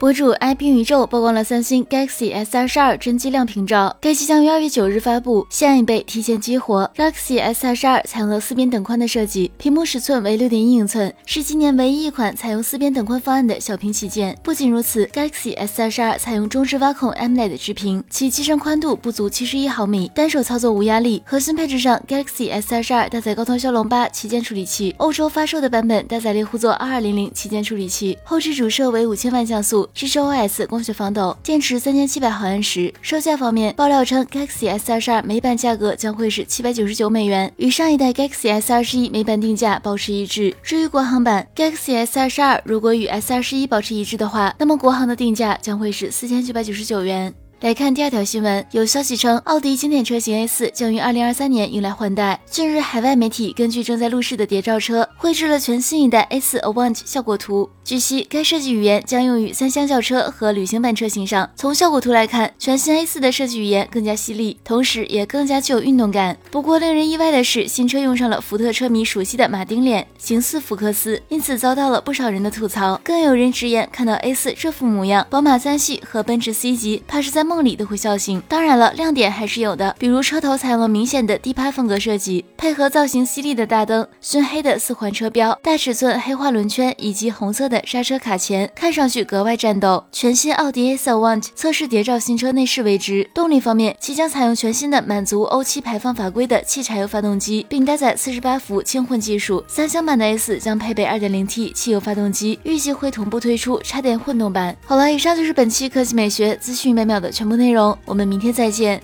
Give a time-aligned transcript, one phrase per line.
[0.00, 6.90] 博主 i 冰宇宙曝光了三星 Galaxy S 二十二真机亮屏照，该机将于二月九日发布，现已被提前激活。
[6.96, 14.34] Galaxy S 二十二采用了四边等宽的设计，屏幕尺寸为六点一英寸，是今年唯一一款采用四边等宽方案的小屏旗舰。
[14.42, 21.22] 不仅如此，Galaxy S 二十二采用中置挖孔 AMOLED 直屏，其机身宽度不足七十一毫米，单手操作无压力。
[21.26, 29.86] 核心配置上，Galaxy S 二十二搭载高通骁龙八旗舰处理器，欧洲发售的版本搭载猎户座二二零零旗舰处理器，后置主摄为五千万像素。
[29.94, 32.92] 支持 OS 光学防抖，电池三千七百毫安时。
[33.02, 40.54] 售价方面，爆料称 Galaxy S 二十二美版价格将会是七百九十九美元，与上一代 Galaxy S 二十一美版定价保持一致。
[40.62, 47.34] 至于国行版 Galaxy S 二十二，如果与 S 二十一保持一致的话，那么国行的定价将会是四千九百九十九元。
[47.60, 52.40] 来看第二条新闻，有消息称，奥迪经典车型 A 四将于二零二三年迎来换代。
[52.46, 57.68] 近日，海外媒体根据正在路试的谍照车，绘制了全新一代 A 四 Avant 效果图。
[57.84, 61.50] 据悉，该设计语言将用于三厢轿车和旅行版车型上。
[61.54, 66.38] 从效果图来看，全新 A 四的设计语言更加犀利，同时也更加具有运动感。
[66.50, 72.98] 不过，令人意外的是，新车用上了福特车迷熟悉的马丁脸，形似福克斯，因此遭到了不少人的吐槽。
[73.04, 77.49] 更有人直言，看到 A 四这副模样，宝马三系和奔驰 C 级怕是在。
[77.50, 78.40] 梦里都会笑醒。
[78.46, 90.04] 当然了，亮点还是有的，比如车头采用了明显的低趴风格设计，配合造型犀利的大灯、熏黑的四环车标、大尺寸黑化轮圈以及红色的刹车卡钳，看上去格外战斗。
[90.12, 93.28] 全新奥迪 A4 Avant 测试谍照新车内饰为之。
[93.34, 99.64] 动力方面，其将采用全新的满足欧七排放法规的汽柴油发动机，并搭载四十八伏轻混技术。
[99.66, 104.76] 三厢版的 A4 将配备二点零 T 汽油发动机，预计会同步推出插电混动版。
[104.86, 107.32] 好了，以上就是本期科技美学资讯百秒的。
[107.40, 109.02] 全部内容，我们明天再见。